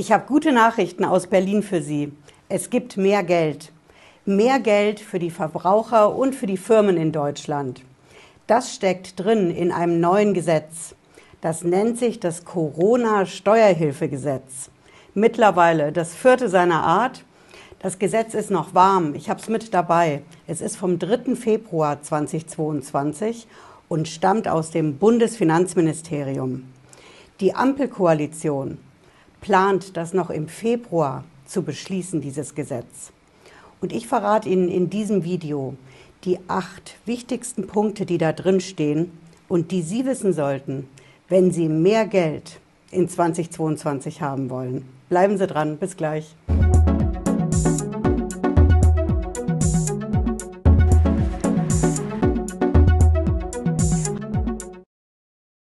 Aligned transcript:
Ich 0.00 0.10
habe 0.12 0.26
gute 0.26 0.50
Nachrichten 0.50 1.04
aus 1.04 1.26
Berlin 1.26 1.62
für 1.62 1.82
Sie. 1.82 2.10
Es 2.48 2.70
gibt 2.70 2.96
mehr 2.96 3.22
Geld. 3.22 3.70
Mehr 4.24 4.58
Geld 4.58 4.98
für 4.98 5.18
die 5.18 5.30
Verbraucher 5.30 6.16
und 6.16 6.34
für 6.34 6.46
die 6.46 6.56
Firmen 6.56 6.96
in 6.96 7.12
Deutschland. 7.12 7.82
Das 8.46 8.74
steckt 8.74 9.20
drin 9.20 9.50
in 9.50 9.70
einem 9.70 10.00
neuen 10.00 10.32
Gesetz. 10.32 10.94
Das 11.42 11.64
nennt 11.64 11.98
sich 11.98 12.18
das 12.18 12.46
Corona-Steuerhilfegesetz. 12.46 14.70
Mittlerweile 15.12 15.92
das 15.92 16.14
vierte 16.14 16.48
seiner 16.48 16.82
Art. 16.82 17.22
Das 17.80 17.98
Gesetz 17.98 18.32
ist 18.32 18.50
noch 18.50 18.74
warm. 18.74 19.14
Ich 19.14 19.28
habe 19.28 19.40
es 19.40 19.50
mit 19.50 19.74
dabei. 19.74 20.22
Es 20.46 20.62
ist 20.62 20.78
vom 20.78 20.98
3. 20.98 21.36
Februar 21.36 22.00
2022 22.00 23.46
und 23.90 24.08
stammt 24.08 24.48
aus 24.48 24.70
dem 24.70 24.96
Bundesfinanzministerium. 24.96 26.64
Die 27.40 27.54
Ampelkoalition 27.54 28.78
plant, 29.40 29.96
das 29.96 30.12
noch 30.12 30.30
im 30.30 30.48
Februar 30.48 31.24
zu 31.46 31.62
beschließen, 31.62 32.20
dieses 32.20 32.54
Gesetz. 32.54 33.12
Und 33.80 33.92
ich 33.92 34.06
verrate 34.06 34.48
Ihnen 34.48 34.68
in 34.68 34.90
diesem 34.90 35.24
Video 35.24 35.74
die 36.24 36.38
acht 36.48 36.96
wichtigsten 37.06 37.66
Punkte, 37.66 38.04
die 38.04 38.18
da 38.18 38.32
drin 38.32 38.60
stehen 38.60 39.10
und 39.48 39.70
die 39.70 39.82
Sie 39.82 40.04
wissen 40.04 40.32
sollten, 40.32 40.88
wenn 41.28 41.50
Sie 41.50 41.68
mehr 41.68 42.06
Geld 42.06 42.60
in 42.90 43.08
2022 43.08 44.20
haben 44.20 44.50
wollen. 44.50 44.84
Bleiben 45.08 45.38
Sie 45.38 45.46
dran, 45.46 45.78
bis 45.78 45.96
gleich. 45.96 46.36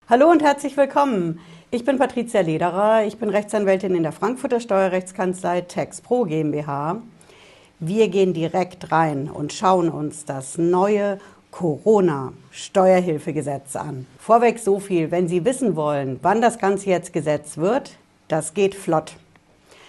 Hallo 0.09 0.30
und 0.30 0.44
herzlich 0.44 0.78
willkommen. 0.78 1.40
Ich 1.73 1.84
bin 1.84 1.98
Patricia 1.98 2.40
Lederer, 2.41 3.04
ich 3.04 3.18
bin 3.18 3.30
Rechtsanwältin 3.30 3.95
in 3.95 4.04
der 4.04 4.12
Frankfurter 4.12 4.59
Steuerrechtskanzlei 4.59 5.62
TaxPro 5.62 6.26
GmbH. 6.26 7.02
Wir 7.80 8.09
gehen 8.09 8.36
direkt 8.36 8.92
rein 8.92 9.28
und 9.28 9.53
schauen 9.53 9.89
uns 9.89 10.23
das 10.23 10.59
neue 10.59 11.17
Corona-Steuerhilfegesetz 11.50 13.75
an. 13.75 14.06
Vorweg 14.20 14.59
so 14.59 14.80
viel, 14.80 15.09
wenn 15.09 15.28
Sie 15.28 15.45
wissen 15.45 15.75
wollen, 15.75 16.20
wann 16.22 16.44
das 16.44 16.59
Ganze 16.59 16.92
jetzt 16.92 17.11
Gesetz 17.11 17.58
wird, 17.58 17.98
das 18.28 18.53
geht 18.53 18.76
flott. 18.76 19.16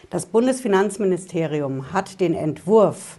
Das 0.08 0.24
Bundesfinanzministerium 0.24 1.92
hat 1.92 2.18
den 2.18 2.32
Entwurf 2.32 3.18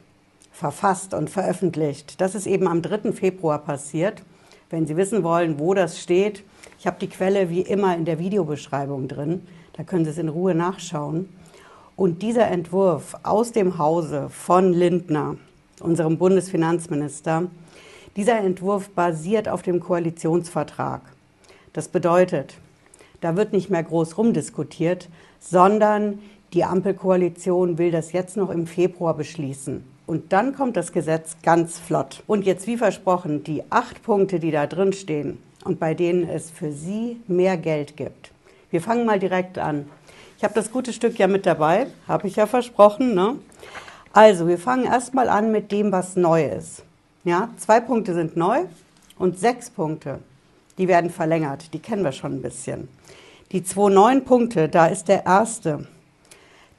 verfasst 0.52 1.14
und 1.14 1.30
veröffentlicht. 1.30 2.20
Das 2.20 2.34
ist 2.34 2.48
eben 2.48 2.68
am 2.68 2.82
3. 2.82 3.12
Februar 3.12 3.60
passiert. 3.60 4.24
Wenn 4.72 4.88
Sie 4.88 4.98
wissen 4.98 5.22
wollen, 5.22 5.60
wo 5.60 5.76
das 5.76 6.02
steht, 6.02 6.44
ich 6.80 6.88
habe 6.88 6.98
die 7.00 7.08
Quelle 7.08 7.50
wie 7.50 7.62
immer 7.62 7.96
in 7.96 8.06
der 8.06 8.20
Videobeschreibung 8.20 9.08
drin. 9.08 9.42
Da 9.74 9.84
können 9.84 10.06
Sie 10.06 10.12
es 10.12 10.18
in 10.18 10.30
Ruhe 10.30 10.56
nachschauen. 10.56 11.30
Und 11.96 12.22
dieser 12.22 12.48
Entwurf 12.48 13.16
aus 13.24 13.52
dem 13.52 13.78
Hause 13.78 14.30
von 14.30 14.74
Lindner, 14.74 15.38
unserem 15.80 16.18
Bundesfinanzminister, 16.18 17.44
dieser 18.16 18.40
Entwurf 18.40 18.90
basiert 18.90 19.50
auf 19.50 19.62
dem 19.62 19.80
Koalitionsvertrag. 19.80 21.02
Das 21.74 21.88
bedeutet, 21.88 22.56
da 23.22 23.36
wird 23.36 23.54
nicht 23.54 23.70
mehr 23.70 23.84
groß 23.84 24.18
rumdiskutiert, 24.18 25.10
sondern 25.40 26.20
die 26.54 26.64
Ampelkoalition 26.64 27.78
will 27.78 27.92
das 27.92 28.14
jetzt 28.14 28.38
noch 28.38 28.50
im 28.50 28.68
Februar 28.68 29.14
beschließen. 29.14 29.84
Und 30.08 30.32
dann 30.32 30.56
kommt 30.56 30.78
das 30.78 30.94
Gesetz 30.94 31.38
ganz 31.44 31.80
flott. 31.80 32.24
Und 32.28 32.46
jetzt, 32.46 32.68
wie 32.68 32.78
versprochen, 32.78 33.44
die 33.44 33.64
acht 33.70 34.04
Punkte, 34.04 34.40
die 34.40 34.52
da 34.52 34.68
drin 34.68 34.94
stehen, 34.94 35.40
und 35.66 35.80
bei 35.80 35.94
denen 35.94 36.30
es 36.30 36.50
für 36.50 36.72
Sie 36.72 37.20
mehr 37.28 37.58
Geld 37.58 37.98
gibt. 37.98 38.32
Wir 38.72 38.82
fangen 38.82 39.06
mal 39.06 39.20
direkt 39.20 39.58
an. 39.58 39.90
Ich 40.38 40.44
habe 40.44 40.54
das 40.54 40.72
gute 40.72 40.94
Stück 40.94 41.18
ja 41.20 41.28
mit 41.28 41.46
dabei, 41.46 41.88
habe 42.08 42.28
ich 42.28 42.38
ja 42.38 42.46
versprochen. 42.46 43.14
Ne? 43.14 43.36
Also, 44.14 44.48
wir 44.48 44.58
fangen 44.58 44.86
erstmal 44.86 45.28
an 45.28 45.52
mit 45.52 45.72
dem, 45.72 45.92
was 45.92 46.16
neu 46.16 46.46
ist. 46.46 46.84
Ja, 47.24 47.50
zwei 47.58 47.80
Punkte 47.80 48.14
sind 48.14 48.38
neu 48.38 48.66
und 49.18 49.40
sechs 49.40 49.70
Punkte, 49.70 50.20
die 50.78 50.88
werden 50.88 51.10
verlängert. 51.10 51.74
Die 51.74 51.80
kennen 51.80 52.04
wir 52.04 52.12
schon 52.12 52.34
ein 52.34 52.42
bisschen. 52.42 52.88
Die 53.52 53.64
zwei 53.64 53.90
neuen 53.90 54.24
Punkte, 54.24 54.70
da 54.70 54.88
ist 54.88 55.08
der 55.08 55.26
erste, 55.26 55.88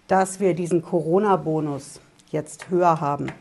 dass 0.07 0.39
wir 0.39 0.55
diesen 0.55 0.83
Corona-Bonus 0.83 2.01
jetzt 2.31 2.71
höher 2.71 3.01
haben. 3.01 3.33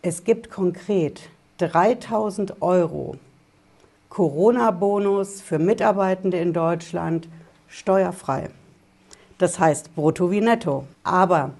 Es 0.00 0.24
gibt 0.24 0.50
konkret 0.50 1.20
3000 1.58 2.62
Euro 2.62 3.16
Corona-Bonus 4.12 5.40
für 5.40 5.58
Mitarbeitende 5.58 6.36
in 6.36 6.52
Deutschland 6.52 7.30
steuerfrei. 7.66 8.50
Das 9.38 9.58
heißt 9.58 9.94
brutto 9.94 10.30
wie 10.30 10.42
netto. 10.42 10.84
Aber 11.02 11.52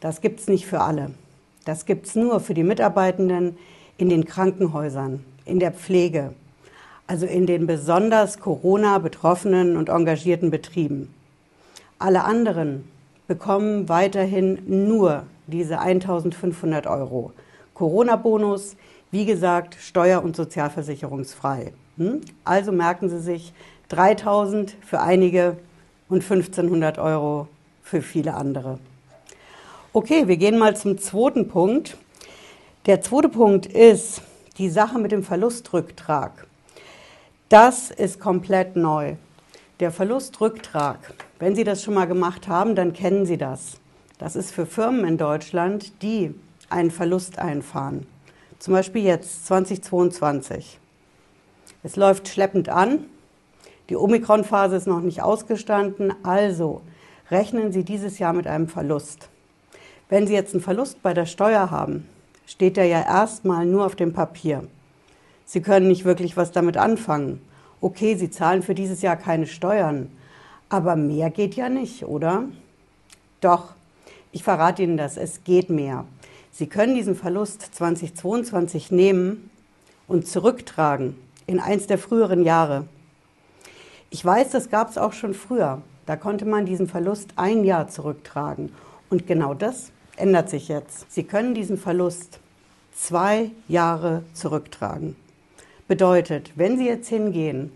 das 0.00 0.22
gibt 0.22 0.40
es 0.40 0.48
nicht 0.48 0.64
für 0.64 0.80
alle. 0.80 1.10
Das 1.66 1.84
gibt 1.84 2.06
es 2.06 2.14
nur 2.14 2.40
für 2.40 2.54
die 2.54 2.62
Mitarbeitenden 2.62 3.58
in 3.98 4.08
den 4.08 4.24
Krankenhäusern, 4.24 5.22
in 5.44 5.58
der 5.58 5.70
Pflege, 5.70 6.32
also 7.06 7.26
in 7.26 7.44
den 7.44 7.66
besonders 7.66 8.40
Corona-betroffenen 8.40 9.76
und 9.76 9.90
engagierten 9.90 10.50
Betrieben. 10.50 11.12
Alle 11.98 12.24
anderen 12.24 12.88
bekommen 13.26 13.90
weiterhin 13.90 14.62
nur 14.66 15.24
diese 15.46 15.78
1500 15.78 16.86
Euro. 16.86 17.32
Corona-Bonus, 17.74 18.76
wie 19.10 19.26
gesagt, 19.26 19.76
steuer- 19.78 20.24
und 20.24 20.36
sozialversicherungsfrei. 20.36 21.74
Hm? 21.98 22.20
Also 22.44 22.72
merken 22.72 23.08
Sie 23.08 23.20
sich 23.20 23.52
3000 23.88 24.76
für 24.80 25.00
einige 25.00 25.56
und 26.08 26.22
1500 26.22 26.98
Euro 26.98 27.48
für 27.82 28.02
viele 28.02 28.34
andere. 28.34 28.78
Okay, 29.92 30.28
wir 30.28 30.36
gehen 30.36 30.58
mal 30.58 30.76
zum 30.76 30.98
zweiten 30.98 31.48
Punkt. 31.48 31.96
Der 32.86 33.02
zweite 33.02 33.28
Punkt 33.28 33.66
ist 33.66 34.22
die 34.58 34.70
Sache 34.70 34.98
mit 34.98 35.12
dem 35.12 35.22
Verlustrücktrag. 35.22 36.46
Das 37.48 37.90
ist 37.90 38.20
komplett 38.20 38.76
neu. 38.76 39.16
Der 39.80 39.90
Verlustrücktrag, 39.90 40.98
wenn 41.38 41.56
Sie 41.56 41.64
das 41.64 41.82
schon 41.82 41.94
mal 41.94 42.06
gemacht 42.06 42.48
haben, 42.48 42.74
dann 42.74 42.92
kennen 42.92 43.26
Sie 43.26 43.38
das. 43.38 43.78
Das 44.18 44.36
ist 44.36 44.52
für 44.52 44.66
Firmen 44.66 45.04
in 45.04 45.16
Deutschland, 45.16 46.02
die 46.02 46.34
einen 46.68 46.90
Verlust 46.90 47.38
einfahren. 47.38 48.06
Zum 48.58 48.74
Beispiel 48.74 49.04
jetzt 49.04 49.46
2022. 49.46 50.78
Es 51.84 51.94
läuft 51.94 52.26
schleppend 52.26 52.68
an. 52.68 53.04
Die 53.88 53.96
Omikron-Phase 53.96 54.74
ist 54.74 54.88
noch 54.88 55.00
nicht 55.00 55.22
ausgestanden. 55.22 56.12
Also 56.24 56.80
rechnen 57.30 57.70
Sie 57.72 57.84
dieses 57.84 58.18
Jahr 58.18 58.32
mit 58.32 58.48
einem 58.48 58.66
Verlust. 58.66 59.28
Wenn 60.08 60.26
Sie 60.26 60.34
jetzt 60.34 60.54
einen 60.54 60.62
Verlust 60.62 61.02
bei 61.02 61.14
der 61.14 61.26
Steuer 61.26 61.70
haben, 61.70 62.08
steht 62.46 62.76
der 62.76 62.86
ja 62.86 63.02
erstmal 63.02 63.64
nur 63.64 63.86
auf 63.86 63.94
dem 63.94 64.12
Papier. 64.12 64.64
Sie 65.44 65.60
können 65.60 65.86
nicht 65.86 66.04
wirklich 66.04 66.36
was 66.36 66.50
damit 66.50 66.76
anfangen. 66.76 67.40
Okay, 67.80 68.16
Sie 68.16 68.30
zahlen 68.30 68.62
für 68.62 68.74
dieses 68.74 69.00
Jahr 69.02 69.16
keine 69.16 69.46
Steuern, 69.46 70.10
aber 70.68 70.96
mehr 70.96 71.30
geht 71.30 71.54
ja 71.54 71.68
nicht, 71.68 72.04
oder? 72.04 72.44
Doch, 73.40 73.74
ich 74.32 74.42
verrate 74.42 74.82
Ihnen 74.82 74.96
das, 74.96 75.16
es 75.16 75.44
geht 75.44 75.70
mehr. 75.70 76.04
Sie 76.50 76.66
können 76.66 76.96
diesen 76.96 77.14
Verlust 77.14 77.62
2022 77.76 78.90
nehmen 78.90 79.50
und 80.08 80.26
zurücktragen 80.26 81.14
in 81.48 81.58
eins 81.60 81.86
der 81.86 81.98
früheren 81.98 82.44
Jahre. 82.44 82.84
Ich 84.10 84.24
weiß, 84.24 84.50
das 84.50 84.70
gab 84.70 84.90
es 84.90 84.98
auch 84.98 85.14
schon 85.14 85.34
früher. 85.34 85.82
Da 86.06 86.14
konnte 86.16 86.44
man 86.44 86.66
diesen 86.66 86.86
Verlust 86.86 87.30
ein 87.36 87.64
Jahr 87.64 87.88
zurücktragen. 87.88 88.72
Und 89.10 89.26
genau 89.26 89.54
das 89.54 89.90
ändert 90.16 90.50
sich 90.50 90.68
jetzt. 90.68 91.10
Sie 91.10 91.24
können 91.24 91.54
diesen 91.54 91.78
Verlust 91.78 92.38
zwei 92.94 93.50
Jahre 93.66 94.24
zurücktragen. 94.34 95.16
Bedeutet, 95.88 96.52
wenn 96.56 96.76
Sie 96.76 96.86
jetzt 96.86 97.08
hingehen 97.08 97.72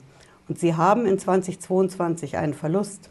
und 0.48 0.58
Sie 0.58 0.74
haben 0.74 1.06
in 1.06 1.18
2022 1.18 2.36
einen 2.36 2.54
Verlust, 2.54 3.08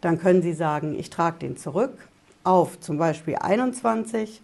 dann 0.00 0.18
können 0.18 0.40
Sie 0.40 0.54
sagen, 0.54 0.98
ich 0.98 1.10
trage 1.10 1.40
den 1.40 1.58
zurück 1.58 2.08
auf 2.42 2.80
zum 2.80 2.96
Beispiel 2.96 3.36
21 3.36 4.40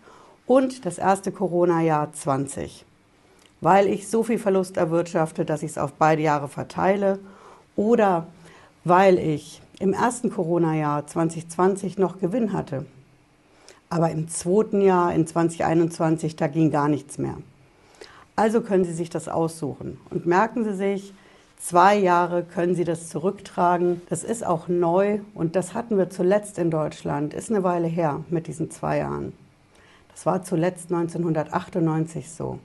und 0.47 0.85
das 0.85 0.99
erste 0.99 1.33
Corona-Jahr 1.33 2.13
20 2.13 2.85
weil 3.65 3.89
ich 3.89 4.09
so 4.09 4.23
viel 4.23 4.39
Verlust 4.39 4.77
erwirtschafte, 4.77 5.47
dass 5.47 5.63
ich 5.63 5.71
es 5.71 5.79
auf 5.79 5.95
beide 5.95 6.21
Jahre 6.21 6.49
verteile 6.49 7.19
oder 7.77 8.27
weil 8.85 9.19
ich 9.19 9.63
im 9.79 9.95
ersten 9.95 10.31
Corona-Jahr 10.31 11.07
2020 11.07 11.97
noch 11.97 12.21
Gewinn 12.21 12.53
hatte. 12.53 12.85
Aber 13.89 14.11
im 14.11 14.29
zweiten 14.29 14.83
Jahr, 14.83 15.15
in 15.15 15.27
2021, 15.27 16.37
da 16.37 16.47
ging 16.47 16.71
gar 16.71 16.89
nichts 16.89 17.17
mehr. 17.17 17.39
Also 18.37 18.61
können 18.61 18.85
Sie 18.85 18.93
sich 18.93 19.09
das 19.09 19.29
aussuchen 19.29 19.99
und 20.11 20.27
merken 20.27 20.65
Sie 20.65 20.75
sich, 20.75 21.15
zwei 21.59 21.97
Jahre 21.97 22.43
können 22.43 22.75
Sie 22.75 22.85
das 22.85 23.09
zurücktragen. 23.09 24.03
Das 24.11 24.25
ist 24.25 24.45
auch 24.45 24.69
neu 24.69 25.21
und 25.33 25.57
das 25.57 25.73
hatten 25.73 25.97
wir 25.97 26.11
zuletzt 26.11 26.59
in 26.59 26.71
Deutschland, 26.71 27.33
ist 27.33 27.51
eine 27.51 27.63
Weile 27.63 27.87
her 27.87 28.25
mit 28.29 28.47
diesen 28.47 28.71
zwei 28.71 28.99
Jahren. 28.99 29.33
Das 30.13 30.27
war 30.27 30.43
zuletzt 30.43 30.93
1998 30.93 32.31
so. 32.31 32.59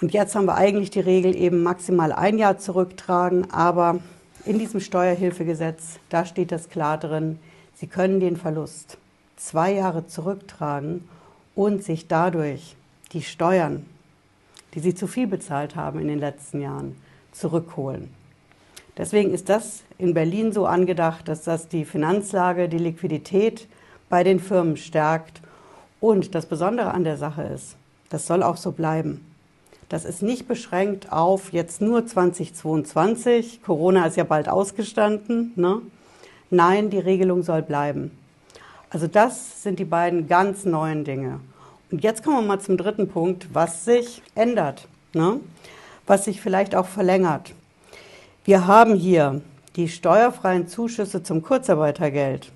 Und 0.00 0.12
jetzt 0.12 0.36
haben 0.36 0.46
wir 0.46 0.54
eigentlich 0.54 0.90
die 0.90 1.00
Regel 1.00 1.34
eben 1.34 1.62
maximal 1.62 2.12
ein 2.12 2.38
Jahr 2.38 2.58
zurücktragen, 2.58 3.50
aber 3.50 3.98
in 4.44 4.58
diesem 4.58 4.80
Steuerhilfegesetz, 4.80 5.98
da 6.08 6.24
steht 6.24 6.52
das 6.52 6.68
klar 6.68 6.98
drin, 6.98 7.38
Sie 7.74 7.86
können 7.86 8.18
den 8.18 8.36
Verlust 8.36 8.98
zwei 9.36 9.72
Jahre 9.72 10.06
zurücktragen 10.06 11.08
und 11.54 11.84
sich 11.84 12.08
dadurch 12.08 12.76
die 13.12 13.22
Steuern, 13.22 13.86
die 14.74 14.80
Sie 14.80 14.94
zu 14.94 15.06
viel 15.06 15.26
bezahlt 15.26 15.76
haben 15.76 16.00
in 16.00 16.08
den 16.08 16.18
letzten 16.18 16.60
Jahren, 16.60 16.96
zurückholen. 17.32 18.12
Deswegen 18.96 19.32
ist 19.32 19.48
das 19.48 19.84
in 19.96 20.12
Berlin 20.12 20.52
so 20.52 20.66
angedacht, 20.66 21.28
dass 21.28 21.42
das 21.42 21.68
die 21.68 21.84
Finanzlage, 21.84 22.68
die 22.68 22.78
Liquidität 22.78 23.68
bei 24.08 24.24
den 24.24 24.40
Firmen 24.40 24.76
stärkt. 24.76 25.40
Und 26.00 26.34
das 26.34 26.46
Besondere 26.46 26.92
an 26.92 27.04
der 27.04 27.16
Sache 27.16 27.42
ist, 27.42 27.76
das 28.10 28.26
soll 28.26 28.42
auch 28.42 28.56
so 28.56 28.72
bleiben. 28.72 29.24
Das 29.88 30.04
ist 30.04 30.22
nicht 30.22 30.46
beschränkt 30.46 31.12
auf 31.12 31.52
jetzt 31.52 31.80
nur 31.80 32.06
2022. 32.06 33.62
Corona 33.62 34.06
ist 34.06 34.16
ja 34.16 34.24
bald 34.24 34.48
ausgestanden. 34.48 35.52
Ne? 35.56 35.80
Nein, 36.50 36.90
die 36.90 36.98
Regelung 36.98 37.42
soll 37.42 37.62
bleiben. 37.62 38.10
Also 38.90 39.06
das 39.06 39.62
sind 39.62 39.78
die 39.78 39.84
beiden 39.84 40.28
ganz 40.28 40.64
neuen 40.64 41.04
Dinge. 41.04 41.40
Und 41.90 42.02
jetzt 42.02 42.22
kommen 42.22 42.36
wir 42.36 42.46
mal 42.46 42.60
zum 42.60 42.76
dritten 42.76 43.08
Punkt, 43.08 43.48
was 43.54 43.86
sich 43.86 44.22
ändert, 44.34 44.86
ne? 45.14 45.40
was 46.06 46.26
sich 46.26 46.40
vielleicht 46.40 46.74
auch 46.74 46.86
verlängert. 46.86 47.54
Wir 48.44 48.66
haben 48.66 48.94
hier 48.94 49.40
die 49.76 49.88
steuerfreien 49.88 50.68
Zuschüsse 50.68 51.22
zum 51.22 51.42
Kurzarbeitergeld. 51.42 52.50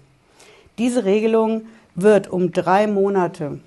Diese 0.76 1.04
Regelung 1.04 1.62
wird 1.94 2.28
um 2.28 2.52
drei 2.52 2.86
Monate 2.86 3.60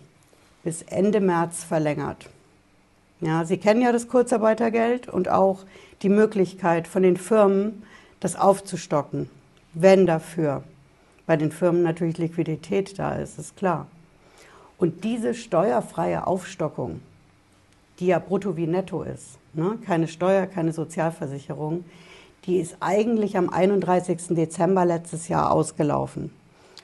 bis 0.63 0.81
Ende 0.83 1.19
März 1.19 1.63
verlängert. 1.63 2.29
Ja, 3.25 3.44
Sie 3.44 3.57
kennen 3.57 3.81
ja 3.81 3.92
das 3.92 4.07
Kurzarbeitergeld 4.07 5.10
und 5.10 5.30
auch 5.30 5.63
die 6.04 6.10
Möglichkeit 6.10 6.88
von 6.88 7.01
den 7.01 7.18
Firmen, 7.18 7.81
das 8.19 8.36
aufzustocken, 8.36 9.31
wenn 9.74 10.06
dafür 10.06 10.62
bei 11.25 11.36
den 11.36 11.51
Firmen 11.51 11.81
natürlich 11.81 12.19
Liquidität 12.19 13.00
da 13.00 13.16
ist, 13.16 13.39
ist 13.39 13.57
klar. 13.57 13.88
Und 14.77 15.04
diese 15.04 15.33
steuerfreie 15.33 16.27
Aufstockung, 16.27 17.01
die 18.00 18.07
ja 18.07 18.19
brutto 18.19 18.57
wie 18.57 18.68
netto 18.68 19.01
ist, 19.01 19.39
ne? 19.54 19.80
keine 19.83 20.07
Steuer, 20.07 20.45
keine 20.45 20.71
Sozialversicherung, 20.71 21.83
die 22.45 22.60
ist 22.60 22.78
eigentlich 22.80 23.38
am 23.38 23.50
31. 23.50 24.36
Dezember 24.36 24.86
letztes 24.86 25.30
Jahr 25.30 25.51
ausgelaufen. 25.51 26.30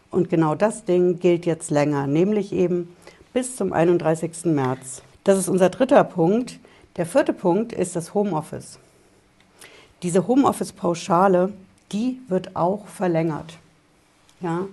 Und 0.09 0.31
genau 0.31 0.55
das 0.55 0.85
Ding 0.85 1.19
gilt 1.19 1.45
jetzt 1.45 1.69
länger, 1.69 2.07
nämlich 2.07 2.51
eben 2.51 2.95
bis 3.31 3.55
zum 3.55 3.73
31. 3.73 4.45
März. 4.45 5.03
Das 5.23 5.37
ist 5.37 5.49
unser 5.49 5.69
dritter 5.69 6.03
Punkt. 6.03 6.59
Der 6.97 7.05
vierte 7.05 7.33
Punkt 7.33 7.73
ist 7.73 7.95
das 7.95 8.13
Homeoffice. 8.13 8.79
Diese 10.03 10.27
Homeoffice-Pauschale, 10.27 11.53
die 11.91 12.19
wird 12.27 12.55
auch 12.55 12.87
verlängert. 12.87 13.57
Ja, 14.41 14.65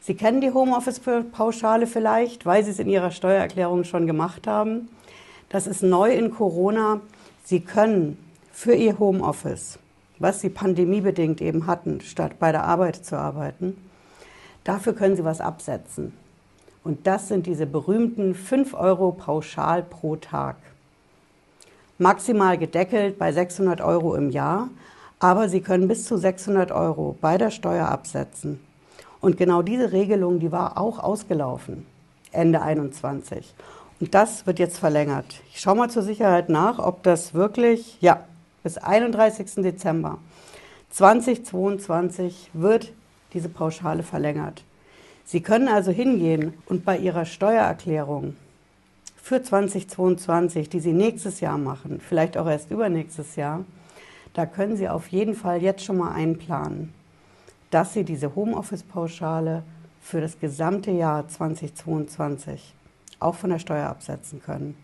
Sie 0.00 0.14
kennen 0.14 0.42
die 0.42 0.52
Homeoffice-Pauschale 0.52 1.86
vielleicht, 1.86 2.44
weil 2.44 2.62
Sie 2.62 2.70
es 2.70 2.78
in 2.78 2.90
Ihrer 2.90 3.10
Steuererklärung 3.10 3.84
schon 3.84 4.06
gemacht 4.06 4.46
haben. 4.46 4.90
Das 5.48 5.66
ist 5.66 5.82
neu 5.82 6.12
in 6.12 6.30
Corona. 6.30 7.00
Sie 7.44 7.60
können 7.60 8.18
für 8.52 8.74
Ihr 8.74 8.98
Homeoffice, 8.98 9.78
was 10.18 10.42
Sie 10.42 10.50
pandemiebedingt 10.50 11.40
eben 11.40 11.66
hatten, 11.66 12.02
statt 12.02 12.38
bei 12.38 12.52
der 12.52 12.64
Arbeit 12.64 12.96
zu 13.06 13.16
arbeiten, 13.16 13.78
dafür 14.64 14.94
können 14.94 15.16
Sie 15.16 15.24
was 15.24 15.40
absetzen. 15.40 16.12
Und 16.84 17.06
das 17.06 17.28
sind 17.28 17.46
diese 17.46 17.66
berühmten 17.66 18.34
5 18.34 18.74
Euro 18.74 19.12
pauschal 19.12 19.82
pro 19.82 20.16
Tag. 20.16 20.56
Maximal 21.98 22.58
gedeckelt 22.58 23.18
bei 23.18 23.32
600 23.32 23.80
Euro 23.80 24.14
im 24.14 24.30
Jahr, 24.30 24.68
aber 25.18 25.48
Sie 25.48 25.62
können 25.62 25.88
bis 25.88 26.04
zu 26.04 26.18
600 26.18 26.70
Euro 26.70 27.16
bei 27.20 27.38
der 27.38 27.50
Steuer 27.50 27.88
absetzen. 27.88 28.60
Und 29.20 29.38
genau 29.38 29.62
diese 29.62 29.92
Regelung, 29.92 30.38
die 30.38 30.52
war 30.52 30.76
auch 30.76 30.98
ausgelaufen, 30.98 31.86
Ende 32.30 32.60
21. 32.60 33.54
Und 34.00 34.14
das 34.14 34.46
wird 34.46 34.58
jetzt 34.58 34.78
verlängert. 34.78 35.40
Ich 35.50 35.60
schaue 35.60 35.76
mal 35.76 35.88
zur 35.88 36.02
Sicherheit 36.02 36.50
nach, 36.50 36.78
ob 36.78 37.02
das 37.04 37.32
wirklich, 37.32 37.96
ja, 38.02 38.24
bis 38.62 38.76
31. 38.76 39.62
Dezember 39.62 40.18
2022 40.90 42.50
wird 42.52 42.92
diese 43.32 43.48
Pauschale 43.48 44.02
verlängert. 44.02 44.62
Sie 45.24 45.40
können 45.40 45.68
also 45.68 45.90
hingehen 45.90 46.54
und 46.66 46.84
bei 46.84 46.98
Ihrer 46.98 47.24
Steuererklärung 47.24 48.36
für 49.16 49.42
2022, 49.42 50.68
die 50.68 50.80
Sie 50.80 50.92
nächstes 50.92 51.40
Jahr 51.40 51.58
machen, 51.58 52.00
vielleicht 52.00 52.36
auch 52.36 52.46
erst 52.46 52.70
übernächstes 52.70 53.36
Jahr, 53.36 53.64
da 54.34 54.46
können 54.46 54.76
Sie 54.76 54.88
auf 54.88 55.08
jeden 55.08 55.34
Fall 55.34 55.62
jetzt 55.62 55.84
schon 55.84 55.96
mal 55.96 56.12
einplanen 56.12 56.92
dass 57.74 57.92
sie 57.92 58.04
diese 58.04 58.36
Homeoffice-Pauschale 58.36 59.64
für 60.00 60.20
das 60.20 60.38
gesamte 60.38 60.92
Jahr 60.92 61.26
2022 61.26 62.72
auch 63.18 63.34
von 63.34 63.50
der 63.50 63.58
Steuer 63.58 63.88
absetzen 63.88 64.40
können. 64.40 64.76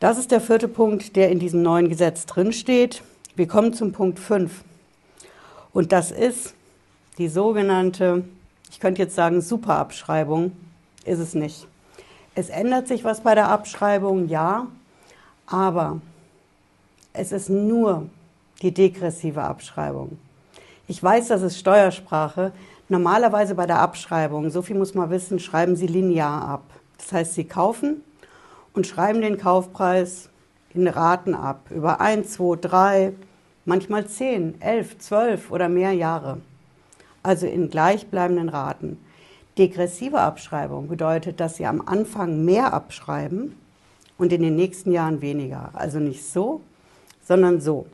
Das 0.00 0.18
ist 0.18 0.32
der 0.32 0.40
vierte 0.40 0.66
Punkt, 0.66 1.14
der 1.14 1.30
in 1.30 1.38
diesem 1.38 1.62
neuen 1.62 1.88
Gesetz 1.88 2.26
drinsteht. 2.26 3.04
Wir 3.36 3.46
kommen 3.46 3.74
zum 3.74 3.92
Punkt 3.92 4.18
5. 4.18 4.64
Und 5.72 5.92
das 5.92 6.10
ist 6.10 6.54
die 7.16 7.28
sogenannte, 7.28 8.24
ich 8.70 8.80
könnte 8.80 9.02
jetzt 9.02 9.14
sagen, 9.14 9.40
Superabschreibung. 9.40 10.52
Ist 11.04 11.20
es 11.20 11.34
nicht. 11.34 11.66
Es 12.34 12.50
ändert 12.50 12.86
sich 12.86 13.02
was 13.02 13.22
bei 13.22 13.34
der 13.34 13.48
Abschreibung, 13.48 14.28
ja, 14.28 14.66
aber 15.46 16.00
es 17.12 17.32
ist 17.32 17.48
nur 17.48 18.08
die 18.62 18.72
degressive 18.72 19.42
Abschreibung. 19.42 20.18
Ich 20.86 21.02
weiß, 21.02 21.28
das 21.28 21.42
ist 21.42 21.58
Steuersprache. 21.58 22.52
Normalerweise 22.88 23.54
bei 23.54 23.66
der 23.66 23.80
Abschreibung, 23.80 24.50
so 24.50 24.62
viel 24.62 24.76
muss 24.76 24.94
man 24.94 25.10
wissen, 25.10 25.38
schreiben 25.38 25.76
Sie 25.76 25.86
linear 25.86 26.46
ab. 26.48 26.62
Das 26.98 27.12
heißt, 27.12 27.34
Sie 27.34 27.44
kaufen 27.44 28.02
und 28.72 28.86
schreiben 28.86 29.20
den 29.20 29.38
Kaufpreis 29.38 30.28
in 30.74 30.86
Raten 30.86 31.34
ab. 31.34 31.70
Über 31.70 32.00
ein, 32.00 32.24
zwei, 32.24 32.56
drei, 32.56 33.12
manchmal 33.64 34.06
zehn, 34.06 34.60
elf, 34.60 34.98
zwölf 34.98 35.50
oder 35.50 35.68
mehr 35.68 35.92
Jahre. 35.92 36.40
Also 37.22 37.46
in 37.46 37.70
gleichbleibenden 37.70 38.48
Raten. 38.48 38.98
Degressive 39.58 40.20
Abschreibung 40.20 40.88
bedeutet, 40.88 41.40
dass 41.40 41.56
Sie 41.56 41.66
am 41.66 41.82
Anfang 41.86 42.44
mehr 42.44 42.72
abschreiben 42.72 43.56
und 44.16 44.32
in 44.32 44.42
den 44.42 44.56
nächsten 44.56 44.92
Jahren 44.92 45.20
weniger. 45.20 45.70
Also 45.74 45.98
nicht 45.98 46.24
so, 46.24 46.60
sondern 47.26 47.60
so. 47.60 47.86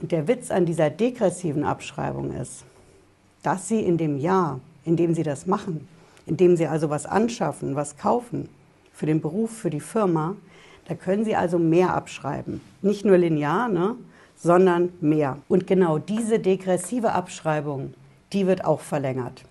Und 0.00 0.12
der 0.12 0.28
Witz 0.28 0.50
an 0.50 0.66
dieser 0.66 0.90
degressiven 0.90 1.64
Abschreibung 1.64 2.32
ist, 2.32 2.64
dass 3.42 3.68
Sie 3.68 3.80
in 3.80 3.96
dem 3.96 4.18
Jahr, 4.18 4.60
in 4.84 4.96
dem 4.96 5.14
Sie 5.14 5.22
das 5.22 5.46
machen, 5.46 5.88
in 6.26 6.36
dem 6.36 6.56
Sie 6.56 6.66
also 6.66 6.90
was 6.90 7.06
anschaffen, 7.06 7.74
was 7.74 7.96
kaufen, 7.96 8.48
für 8.92 9.06
den 9.06 9.20
Beruf, 9.20 9.50
für 9.50 9.70
die 9.70 9.80
Firma, 9.80 10.36
da 10.86 10.94
können 10.94 11.24
Sie 11.24 11.36
also 11.36 11.58
mehr 11.58 11.94
abschreiben. 11.94 12.60
Nicht 12.82 13.04
nur 13.04 13.16
linear, 13.16 13.68
ne, 13.68 13.94
sondern 14.36 14.90
mehr. 15.00 15.38
Und 15.48 15.66
genau 15.66 15.98
diese 15.98 16.38
degressive 16.38 17.12
Abschreibung, 17.12 17.94
die 18.32 18.46
wird 18.46 18.64
auch 18.64 18.80
verlängert. 18.80 19.44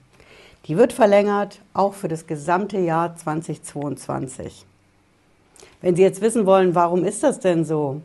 Die 0.65 0.77
wird 0.77 0.93
verlängert 0.93 1.61
auch 1.73 1.93
für 1.93 2.07
das 2.07 2.27
gesamte 2.27 2.77
Jahr 2.77 3.15
2022. 3.15 4.65
Wenn 5.81 5.95
Sie 5.95 6.01
jetzt 6.01 6.21
wissen 6.21 6.45
wollen, 6.45 6.75
warum 6.75 7.05
ist 7.05 7.23
das 7.23 7.39
denn 7.39 7.63
so? 7.63 8.01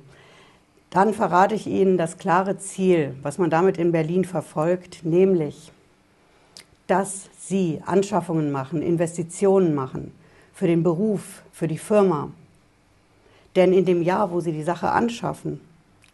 Dann 0.90 1.14
verrate 1.14 1.54
ich 1.54 1.66
Ihnen 1.66 1.96
das 1.96 2.18
klare 2.18 2.58
Ziel, 2.58 3.16
was 3.22 3.38
man 3.38 3.50
damit 3.50 3.78
in 3.78 3.92
Berlin 3.92 4.24
verfolgt, 4.24 5.04
nämlich, 5.04 5.72
dass 6.86 7.30
Sie 7.38 7.80
Anschaffungen 7.86 8.52
machen, 8.52 8.82
Investitionen 8.82 9.74
machen 9.74 10.12
für 10.52 10.66
den 10.66 10.82
Beruf, 10.82 11.42
für 11.50 11.66
die 11.66 11.78
Firma. 11.78 12.30
Denn 13.56 13.72
in 13.72 13.84
dem 13.84 14.02
Jahr, 14.02 14.30
wo 14.30 14.40
Sie 14.40 14.52
die 14.52 14.62
Sache 14.62 14.90
anschaffen, 14.90 15.60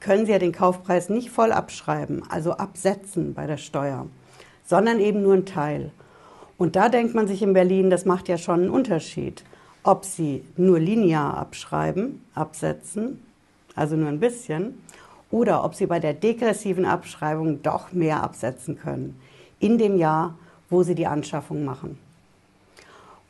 können 0.00 0.27
Sie 0.27 0.33
ja 0.33 0.38
den 0.38 0.53
Kaufpreis 0.53 1.09
nicht 1.09 1.31
voll 1.31 1.53
abschreiben, 1.53 2.23
also 2.31 2.53
absetzen 2.53 3.35
bei 3.35 3.47
der 3.47 3.57
Steuer, 3.57 4.07
sondern 4.68 5.00
eben 5.00 5.22
nur 5.22 5.34
einen 5.34 5.46
Teil. 5.46 5.90
Und 6.58 6.76
da 6.76 6.88
denkt 6.88 7.16
man 7.16 7.26
sich 7.26 7.42
in 7.42 7.54
Berlin, 7.54 7.90
das 7.90 8.04
macht 8.04 8.28
ja 8.28 8.38
schon 8.38 8.60
einen 8.60 8.70
Unterschied, 8.70 9.42
ob 9.82 10.04
Sie 10.04 10.44
nur 10.56 10.78
linear 10.78 11.37
abschreiben, 11.37 12.22
absetzen 12.37 13.18
also 13.78 13.96
nur 13.96 14.08
ein 14.08 14.20
bisschen, 14.20 14.82
oder 15.30 15.64
ob 15.64 15.75
sie 15.75 15.87
bei 15.87 16.00
der 16.00 16.14
degressiven 16.14 16.84
Abschreibung 16.84 17.62
doch 17.62 17.92
mehr 17.92 18.22
absetzen 18.22 18.78
können 18.78 19.18
in 19.60 19.78
dem 19.78 19.96
Jahr, 19.96 20.34
wo 20.70 20.82
sie 20.82 20.94
die 20.94 21.06
Anschaffung 21.06 21.64
machen. 21.64 21.98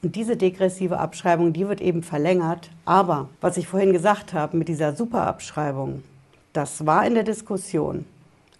Und 0.02 0.14
diese 0.14 0.37
degressive 0.37 0.99
Abschreibung, 0.99 1.52
die 1.52 1.68
wird 1.68 1.80
eben 1.80 2.02
verlängert. 2.02 2.71
Aber 2.85 3.28
was 3.40 3.57
ich 3.57 3.66
vorhin 3.66 3.92
gesagt 3.92 4.33
habe 4.33 4.57
mit 4.57 4.68
dieser 4.68 4.95
Superabschreibung, 4.95 6.04
das 6.52 6.87
war 6.87 7.04
in 7.04 7.14
der 7.14 7.25
Diskussion 7.25 8.04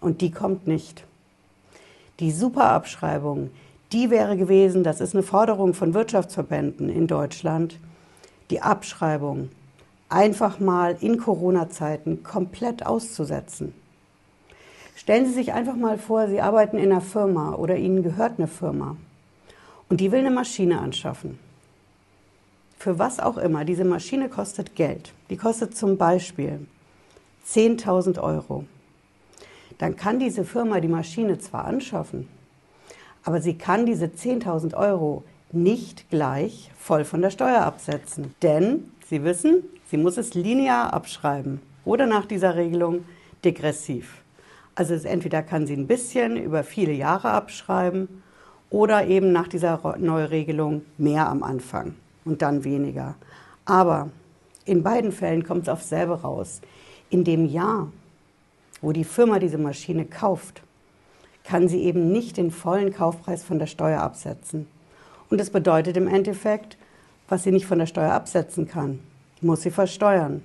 und 0.01 0.21
die 0.21 0.31
kommt 0.31 0.67
nicht. 0.67 1.05
Die 2.19 2.31
Superabschreibung, 2.31 3.49
die 3.91 4.09
wäre 4.09 4.35
gewesen, 4.35 4.83
das 4.83 5.01
ist 5.01 5.15
eine 5.15 5.23
Forderung 5.23 5.73
von 5.73 5.93
Wirtschaftsverbänden 5.93 6.89
in 6.89 7.07
Deutschland, 7.07 7.79
die 8.49 8.61
Abschreibung 8.61 9.49
einfach 10.09 10.59
mal 10.59 10.97
in 10.99 11.17
Corona-Zeiten 11.17 12.23
komplett 12.23 12.85
auszusetzen. 12.85 13.73
Stellen 14.95 15.25
Sie 15.25 15.33
sich 15.33 15.53
einfach 15.53 15.75
mal 15.75 15.97
vor, 15.97 16.27
Sie 16.27 16.41
arbeiten 16.41 16.77
in 16.77 16.91
einer 16.91 17.01
Firma 17.01 17.55
oder 17.55 17.77
Ihnen 17.77 18.03
gehört 18.03 18.33
eine 18.37 18.47
Firma 18.47 18.97
und 19.87 20.01
die 20.01 20.11
will 20.11 20.19
eine 20.19 20.31
Maschine 20.31 20.79
anschaffen. 20.79 21.39
Für 22.77 22.99
was 22.99 23.19
auch 23.19 23.37
immer. 23.37 23.65
Diese 23.65 23.85
Maschine 23.85 24.29
kostet 24.29 24.75
Geld. 24.75 25.13
Die 25.29 25.37
kostet 25.37 25.75
zum 25.75 25.97
Beispiel 25.97 26.65
10.000 27.47 28.21
Euro. 28.21 28.65
Dann 29.79 29.95
kann 29.95 30.19
diese 30.19 30.45
Firma 30.45 30.79
die 30.79 30.87
Maschine 30.87 31.39
zwar 31.39 31.65
anschaffen, 31.65 32.27
aber 33.23 33.41
sie 33.41 33.57
kann 33.57 33.87
diese 33.87 34.05
10.000 34.05 34.75
Euro 34.75 35.23
nicht 35.51 36.09
gleich 36.11 36.69
voll 36.77 37.03
von 37.03 37.21
der 37.21 37.31
Steuer 37.31 37.61
absetzen. 37.61 38.35
Denn 38.43 38.91
Sie 39.09 39.23
wissen, 39.23 39.63
sie 39.89 39.97
muss 39.97 40.17
es 40.17 40.35
linear 40.35 40.93
abschreiben 40.93 41.61
oder 41.83 42.05
nach 42.05 42.27
dieser 42.27 42.55
Regelung 42.55 43.05
degressiv. 43.43 44.21
Also 44.75 44.93
entweder 44.93 45.41
kann 45.41 45.65
sie 45.65 45.73
ein 45.73 45.87
bisschen 45.87 46.37
über 46.37 46.63
viele 46.63 46.91
Jahre 46.91 47.31
abschreiben 47.31 48.21
oder 48.69 49.07
eben 49.07 49.31
nach 49.31 49.47
dieser 49.47 49.97
Neuregelung 49.97 50.83
mehr 50.99 51.27
am 51.27 51.41
Anfang 51.41 51.95
und 52.23 52.43
dann 52.43 52.63
weniger. 52.63 53.15
Aber 53.65 54.09
in 54.65 54.83
beiden 54.83 55.11
Fällen 55.11 55.43
kommt 55.43 55.63
es 55.63 55.69
auf 55.69 55.81
selber 55.81 56.21
raus. 56.21 56.61
In 57.09 57.23
dem 57.23 57.47
Jahr, 57.47 57.91
wo 58.81 58.91
die 58.91 59.03
Firma 59.03 59.39
diese 59.39 59.57
Maschine 59.57 60.05
kauft, 60.05 60.61
kann 61.43 61.67
sie 61.67 61.83
eben 61.83 62.11
nicht 62.11 62.37
den 62.37 62.51
vollen 62.51 62.93
Kaufpreis 62.93 63.43
von 63.43 63.59
der 63.59 63.65
Steuer 63.65 64.01
absetzen. 64.01 64.67
Und 65.29 65.39
das 65.39 65.49
bedeutet 65.49 65.97
im 65.97 66.07
Endeffekt, 66.07 66.77
was 67.27 67.43
sie 67.43 67.51
nicht 67.51 67.65
von 67.65 67.79
der 67.79 67.85
Steuer 67.85 68.13
absetzen 68.13 68.67
kann, 68.67 68.99
muss 69.41 69.61
sie 69.61 69.71
versteuern. 69.71 70.41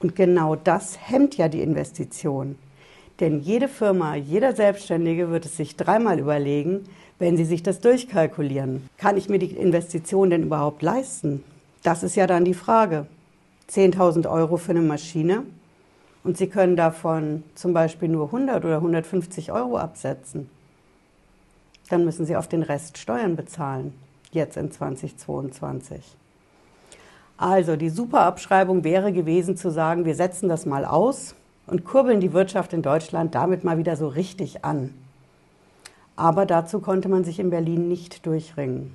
Und 0.00 0.14
genau 0.14 0.54
das 0.56 0.98
hemmt 1.08 1.36
ja 1.36 1.48
die 1.48 1.62
Investition. 1.62 2.56
Denn 3.20 3.40
jede 3.40 3.66
Firma, 3.66 4.14
jeder 4.14 4.54
Selbstständige 4.54 5.30
wird 5.30 5.44
es 5.44 5.56
sich 5.56 5.76
dreimal 5.76 6.20
überlegen, 6.20 6.84
wenn 7.18 7.36
sie 7.36 7.44
sich 7.44 7.64
das 7.64 7.80
durchkalkulieren. 7.80 8.88
Kann 8.96 9.16
ich 9.16 9.28
mir 9.28 9.40
die 9.40 9.56
Investition 9.56 10.30
denn 10.30 10.44
überhaupt 10.44 10.82
leisten? 10.82 11.42
Das 11.82 12.04
ist 12.04 12.14
ja 12.14 12.28
dann 12.28 12.44
die 12.44 12.54
Frage. 12.54 13.06
10.000 13.70 14.30
Euro 14.30 14.56
für 14.56 14.70
eine 14.70 14.82
Maschine 14.82 15.42
und 16.28 16.36
Sie 16.36 16.48
können 16.48 16.76
davon 16.76 17.42
zum 17.54 17.72
Beispiel 17.72 18.10
nur 18.10 18.26
100 18.26 18.62
oder 18.62 18.76
150 18.76 19.50
Euro 19.50 19.78
absetzen. 19.78 20.50
Dann 21.88 22.04
müssen 22.04 22.26
Sie 22.26 22.36
auf 22.36 22.46
den 22.46 22.62
Rest 22.62 22.98
Steuern 22.98 23.34
bezahlen, 23.34 23.94
jetzt 24.30 24.58
in 24.58 24.70
2022. 24.70 26.04
Also 27.38 27.76
die 27.76 27.88
Superabschreibung 27.88 28.84
wäre 28.84 29.10
gewesen 29.10 29.56
zu 29.56 29.70
sagen, 29.70 30.04
wir 30.04 30.14
setzen 30.14 30.50
das 30.50 30.66
mal 30.66 30.84
aus 30.84 31.34
und 31.66 31.86
kurbeln 31.86 32.20
die 32.20 32.34
Wirtschaft 32.34 32.74
in 32.74 32.82
Deutschland 32.82 33.34
damit 33.34 33.64
mal 33.64 33.78
wieder 33.78 33.96
so 33.96 34.08
richtig 34.08 34.66
an. 34.66 34.92
Aber 36.14 36.44
dazu 36.44 36.80
konnte 36.80 37.08
man 37.08 37.24
sich 37.24 37.40
in 37.40 37.48
Berlin 37.48 37.88
nicht 37.88 38.26
durchringen. 38.26 38.94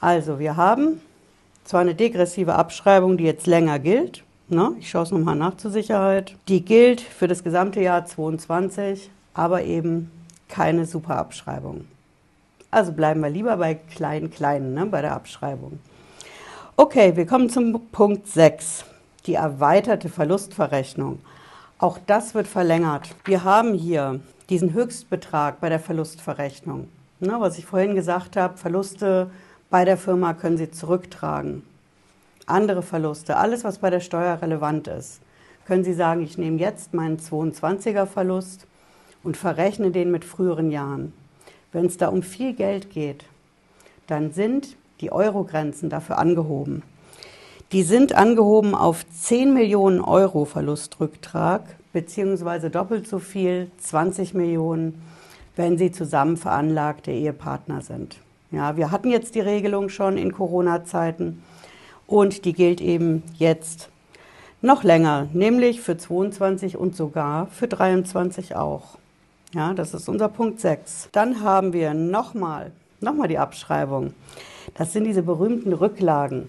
Also 0.00 0.40
wir 0.40 0.56
haben 0.56 1.00
zwar 1.62 1.82
eine 1.82 1.94
degressive 1.94 2.56
Abschreibung, 2.56 3.18
die 3.18 3.24
jetzt 3.24 3.46
länger 3.46 3.78
gilt, 3.78 4.24
ne? 4.50 4.74
ich 4.78 4.90
schaue 4.90 5.04
es 5.04 5.10
nochmal 5.10 5.36
nach 5.36 5.56
zur 5.56 5.70
Sicherheit, 5.70 6.36
die 6.48 6.64
gilt 6.64 7.00
für 7.00 7.28
das 7.28 7.44
gesamte 7.44 7.80
Jahr 7.80 8.04
2022, 8.04 9.10
aber 9.34 9.62
eben 9.62 10.10
keine 10.48 10.84
Superabschreibung. 10.86 11.86
Also 12.70 12.92
bleiben 12.92 13.20
wir 13.20 13.30
lieber 13.30 13.56
bei 13.56 13.74
kleinen, 13.74 14.30
kleinen, 14.30 14.74
ne, 14.74 14.86
bei 14.86 15.02
der 15.02 15.14
Abschreibung. 15.14 15.80
Okay, 16.76 17.16
wir 17.16 17.26
kommen 17.26 17.50
zum 17.50 17.88
Punkt 17.90 18.26
6, 18.28 18.84
die 19.26 19.34
erweiterte 19.34 20.08
Verlustverrechnung. 20.08 21.18
Auch 21.78 21.98
das 22.06 22.34
wird 22.34 22.46
verlängert. 22.46 23.14
Wir 23.24 23.42
haben 23.44 23.74
hier 23.74 24.20
diesen 24.48 24.72
Höchstbetrag 24.72 25.60
bei 25.60 25.68
der 25.68 25.80
Verlustverrechnung. 25.80 26.88
Ne, 27.20 27.36
was 27.38 27.58
ich 27.58 27.66
vorhin 27.66 27.94
gesagt 27.94 28.36
habe, 28.36 28.56
Verluste 28.56 29.30
bei 29.68 29.84
der 29.84 29.96
Firma 29.96 30.34
können 30.34 30.56
Sie 30.56 30.70
zurücktragen. 30.70 31.62
Andere 32.50 32.82
Verluste, 32.82 33.36
alles, 33.36 33.64
was 33.64 33.78
bei 33.78 33.90
der 33.90 34.00
Steuer 34.00 34.40
relevant 34.42 34.88
ist, 34.88 35.20
können 35.66 35.84
Sie 35.84 35.94
sagen, 35.94 36.22
ich 36.22 36.36
nehme 36.36 36.58
jetzt 36.58 36.94
meinen 36.94 37.18
22er 37.18 38.06
Verlust 38.06 38.66
und 39.22 39.36
verrechne 39.36 39.90
den 39.90 40.10
mit 40.10 40.24
früheren 40.24 40.70
Jahren. 40.70 41.12
Wenn 41.72 41.86
es 41.86 41.96
da 41.96 42.08
um 42.08 42.22
viel 42.22 42.54
Geld 42.54 42.90
geht, 42.90 43.24
dann 44.06 44.32
sind 44.32 44.76
die 45.00 45.12
Euro-Grenzen 45.12 45.88
dafür 45.88 46.18
angehoben. 46.18 46.82
Die 47.72 47.84
sind 47.84 48.14
angehoben 48.16 48.74
auf 48.74 49.08
10 49.08 49.54
Millionen 49.54 50.00
Euro 50.00 50.44
Verlustrücktrag, 50.44 51.62
beziehungsweise 51.92 52.68
doppelt 52.68 53.06
so 53.06 53.20
viel, 53.20 53.70
20 53.78 54.34
Millionen, 54.34 55.00
wenn 55.54 55.78
sie 55.78 55.92
zusammen 55.92 56.36
veranlagte 56.36 57.12
Ehepartner 57.12 57.82
sind. 57.82 58.18
Ja, 58.50 58.76
wir 58.76 58.90
hatten 58.90 59.10
jetzt 59.10 59.36
die 59.36 59.40
Regelung 59.40 59.88
schon 59.88 60.18
in 60.18 60.32
Corona-Zeiten 60.32 61.42
und 62.10 62.44
die 62.44 62.52
gilt 62.52 62.80
eben 62.80 63.22
jetzt 63.38 63.88
noch 64.62 64.82
länger, 64.82 65.28
nämlich 65.32 65.80
für 65.80 65.96
22 65.96 66.76
und 66.76 66.96
sogar 66.96 67.46
für 67.46 67.68
23 67.68 68.56
auch. 68.56 68.98
Ja, 69.54 69.74
das 69.74 69.94
ist 69.94 70.08
unser 70.08 70.28
Punkt 70.28 70.58
6. 70.60 71.10
Dann 71.12 71.42
haben 71.42 71.72
wir 71.72 71.94
nochmal, 71.94 72.72
nochmal 73.00 73.28
die 73.28 73.38
Abschreibung. 73.38 74.12
Das 74.74 74.92
sind 74.92 75.04
diese 75.04 75.22
berühmten 75.22 75.72
Rücklagen. 75.72 76.48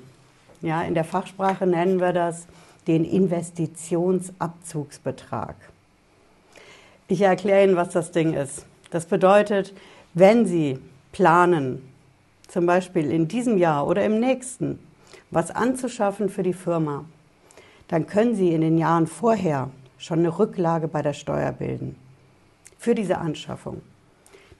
Ja, 0.61 0.81
in 0.81 0.95
der 0.95 1.03
Fachsprache 1.03 1.67
nennen 1.67 1.99
wir 1.99 2.11
das 2.11 2.47
den 2.87 3.05
Investitionsabzugsbetrag. 3.05 5.53
Ich 7.07 7.21
erkläre 7.21 7.65
Ihnen, 7.65 7.75
was 7.75 7.89
das 7.89 8.09
Ding 8.11 8.33
ist. 8.33 8.65
Das 8.89 9.05
bedeutet, 9.05 9.75
wenn 10.15 10.47
Sie 10.47 10.79
planen, 11.11 11.87
zum 12.47 12.65
Beispiel 12.65 13.11
in 13.11 13.27
diesem 13.27 13.59
Jahr 13.59 13.85
oder 13.87 14.03
im 14.03 14.19
nächsten, 14.19 14.79
was 15.31 15.49
anzuschaffen 15.49 16.29
für 16.29 16.43
die 16.43 16.53
Firma, 16.53 17.05
dann 17.87 18.05
können 18.05 18.35
Sie 18.35 18.53
in 18.53 18.61
den 18.61 18.77
Jahren 18.77 19.07
vorher 19.07 19.69
schon 19.97 20.19
eine 20.19 20.37
Rücklage 20.37 20.87
bei 20.87 21.01
der 21.01 21.13
Steuer 21.13 21.51
bilden 21.51 21.95
für 22.77 22.95
diese 22.95 23.17
Anschaffung. 23.17 23.81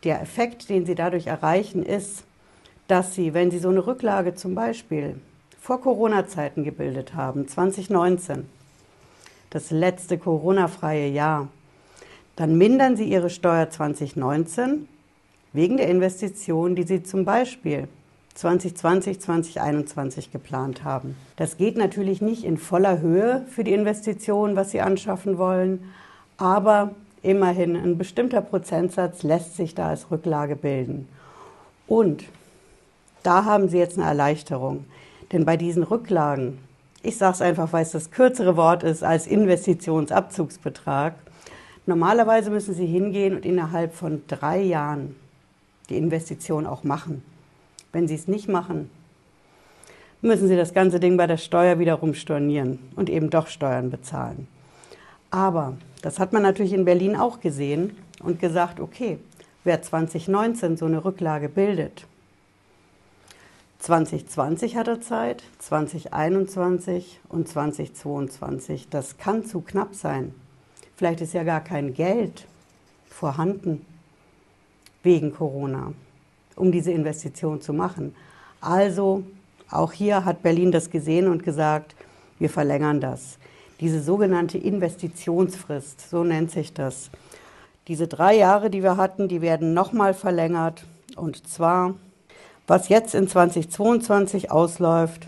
Der 0.04 0.22
Effekt, 0.22 0.70
den 0.70 0.86
Sie 0.86 0.96
dadurch 0.96 1.28
erreichen, 1.28 1.84
ist, 1.84 2.24
dass 2.88 3.16
Sie, 3.16 3.34
wenn 3.34 3.52
Sie 3.52 3.60
so 3.60 3.70
eine 3.70 3.86
Rücklage 3.86 4.36
zum 4.36 4.56
Beispiel 4.56 5.20
vor 5.60 5.82
Corona-Zeiten 5.82 6.64
gebildet 6.64 7.14
haben, 7.14 7.48
2019, 7.48 8.48
das 9.50 9.72
letzte 9.72 10.18
Corona-freie 10.18 11.08
Jahr, 11.08 11.50
dann 12.36 12.58
mindern 12.58 12.96
Sie 12.96 13.06
Ihre 13.06 13.30
Steuer 13.30 13.70
2019 13.70 14.88
wegen 15.54 15.78
der 15.78 15.90
Investitionen, 15.90 16.76
die 16.76 16.84
Sie 16.84 17.04
zum 17.04 17.26
Beispiel 17.26 17.88
2020, 18.36 19.20
2021 19.20 20.32
geplant 20.32 20.84
haben. 20.84 21.16
Das 21.36 21.58
geht 21.58 21.78
natürlich 21.78 22.22
nicht 22.22 22.44
in 22.44 22.58
voller 22.58 23.00
Höhe 23.00 23.46
für 23.50 23.64
die 23.64 23.74
Investitionen, 23.74 24.56
was 24.56 24.72
Sie 24.72 24.82
anschaffen 24.82 25.38
wollen, 25.38 25.92
aber 26.38 26.96
immerhin 27.22 27.76
ein 27.76 27.98
bestimmter 27.98 28.42
Prozentsatz 28.42 29.24
lässt 29.24 29.56
sich 29.56 29.76
da 29.76 29.90
als 29.90 30.12
Rücklage 30.12 30.56
bilden. 30.56 31.08
Und 31.88 32.24
da 33.24 33.46
haben 33.46 33.70
Sie 33.70 33.78
jetzt 33.78 33.98
eine 33.98 34.08
Erleichterung. 34.08 34.86
Denn 35.32 35.46
bei 35.46 35.58
diesen 35.58 35.84
Rücklagen, 35.84 36.58
ich 37.04 37.18
sage 37.18 37.34
es 37.34 37.42
einfach, 37.42 37.72
weil 37.74 37.84
es 37.84 37.92
das 37.92 38.12
kürzere 38.12 38.58
Wort 38.58 38.84
ist 38.84 39.04
als 39.04 39.28
Investitionsabzugsbetrag, 39.28 41.16
normalerweise 41.86 42.50
müssen 42.50 42.74
Sie 42.74 42.86
hingehen 42.86 43.36
und 43.36 43.46
innerhalb 43.46 43.94
von 43.94 44.24
drei 44.28 44.62
Jahren 44.62 45.16
die 45.90 45.98
Investition 45.98 46.66
auch 46.66 46.84
machen. 46.84 47.24
Wenn 47.92 48.08
Sie 48.08 48.16
es 48.16 48.28
nicht 48.28 48.48
machen, 48.48 48.90
müssen 50.22 50.48
Sie 50.48 50.56
das 50.56 50.74
ganze 50.74 51.00
Ding 51.00 51.18
bei 51.18 51.28
der 51.28 51.38
Steuer 51.38 51.80
wiederum 51.80 52.14
stornieren 52.14 52.80
und 52.96 53.10
eben 53.10 53.30
doch 53.30 53.48
Steuern 53.48 53.90
bezahlen. 53.90 54.48
Aber 55.30 55.78
das 56.02 56.20
hat 56.20 56.34
man 56.34 56.44
natürlich 56.44 56.74
in 56.74 56.86
Berlin 56.86 57.16
auch 57.16 57.40
gesehen 57.40 57.98
und 58.22 58.40
gesagt, 58.40 58.80
okay, 58.80 59.18
wer 59.64 59.82
2019 59.82 60.78
so 60.78 60.86
eine 60.86 61.04
Rücklage 61.04 61.50
bildet, 61.50 62.06
2020 63.80 64.76
hat 64.76 64.88
er 64.88 65.02
Zeit, 65.02 65.44
2021 65.58 67.20
und 67.30 67.48
2022. 67.48 68.90
Das 68.90 69.18
kann 69.18 69.44
zu 69.44 69.62
knapp 69.62 69.96
sein. 69.96 70.36
Vielleicht 70.96 71.22
ist 71.22 71.34
ja 71.34 71.44
gar 71.44 71.62
kein 71.62 71.96
Geld 71.96 72.46
vorhanden 73.10 73.84
wegen 75.02 75.34
Corona, 75.34 75.94
um 76.56 76.72
diese 76.72 76.92
Investition 76.92 77.62
zu 77.62 77.74
machen. 77.74 78.16
Also 78.60 79.24
auch 79.70 79.92
hier 79.92 80.26
hat 80.26 80.44
Berlin 80.44 80.72
das 80.72 80.90
gesehen 80.90 81.28
und 81.28 81.44
gesagt, 81.44 81.96
wir 82.40 82.50
verlängern 82.50 83.02
das. 83.02 83.38
Diese 83.80 84.02
sogenannte 84.02 84.58
Investitionsfrist, 84.58 86.10
so 86.10 86.24
nennt 86.24 86.52
sich 86.52 86.74
das. 86.74 87.10
Diese 87.88 88.08
drei 88.08 88.36
Jahre, 88.36 88.70
die 88.70 88.84
wir 88.84 88.98
hatten, 88.98 89.28
die 89.28 89.42
werden 89.42 89.74
nochmal 89.74 90.14
verlängert 90.14 90.86
und 91.16 91.48
zwar 91.48 91.96
was 92.72 92.88
jetzt 92.88 93.16
in 93.16 93.28
2022 93.28 94.50
ausläuft, 94.50 95.28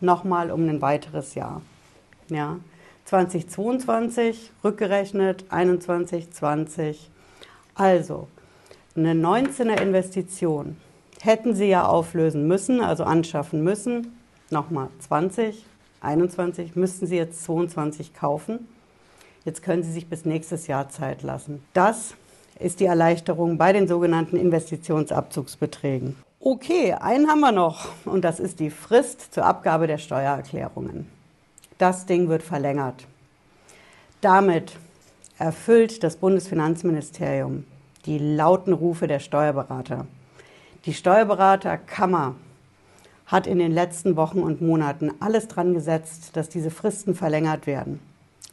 nochmal 0.00 0.52
um 0.52 0.68
ein 0.68 0.80
weiteres 0.80 1.34
Jahr. 1.34 1.60
Ja. 2.28 2.60
2022 3.06 4.52
rückgerechnet, 4.62 5.46
21, 5.48 6.30
20. 6.30 7.10
Also 7.74 8.28
eine 8.98 9.14
19er 9.14 9.80
Investition 9.80 10.76
hätten 11.20 11.54
Sie 11.54 11.66
ja 11.66 11.86
auflösen 11.86 12.46
müssen, 12.46 12.80
also 12.80 13.04
anschaffen 13.04 13.62
müssen. 13.62 14.12
Nochmal 14.50 14.88
20, 15.00 15.64
21 16.00 16.76
müssten 16.76 17.06
Sie 17.06 17.16
jetzt 17.16 17.44
22 17.44 18.14
kaufen. 18.14 18.68
Jetzt 19.44 19.62
können 19.62 19.82
Sie 19.82 19.92
sich 19.92 20.08
bis 20.08 20.24
nächstes 20.24 20.66
Jahr 20.66 20.88
Zeit 20.88 21.22
lassen. 21.22 21.62
Das 21.72 22.14
ist 22.58 22.80
die 22.80 22.86
Erleichterung 22.86 23.56
bei 23.56 23.72
den 23.72 23.88
sogenannten 23.88 24.36
Investitionsabzugsbeträgen. 24.36 26.16
Okay, 26.40 26.92
einen 26.92 27.28
haben 27.28 27.40
wir 27.40 27.52
noch 27.52 27.88
und 28.04 28.24
das 28.24 28.40
ist 28.40 28.60
die 28.60 28.70
Frist 28.70 29.34
zur 29.34 29.44
Abgabe 29.44 29.86
der 29.86 29.98
Steuererklärungen. 29.98 31.08
Das 31.78 32.06
Ding 32.06 32.28
wird 32.28 32.42
verlängert. 32.42 33.06
Damit 34.20 34.72
erfüllt 35.38 36.02
das 36.02 36.16
Bundesfinanzministerium 36.16 37.64
die 38.06 38.18
lauten 38.18 38.72
Rufe 38.72 39.06
der 39.06 39.18
Steuerberater. 39.18 40.06
Die 40.84 40.94
Steuerberaterkammer 40.94 42.34
hat 43.26 43.46
in 43.46 43.58
den 43.58 43.72
letzten 43.72 44.16
Wochen 44.16 44.40
und 44.40 44.62
Monaten 44.62 45.10
alles 45.20 45.48
dran 45.48 45.74
gesetzt, 45.74 46.30
dass 46.36 46.48
diese 46.48 46.70
Fristen 46.70 47.14
verlängert 47.14 47.66
werden. 47.66 48.00